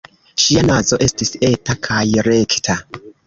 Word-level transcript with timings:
Ŝia 0.43 0.63
nazo 0.69 0.97
estis 1.07 1.33
eta 1.49 1.77
kaj 1.89 2.01
rekta. 2.31 2.79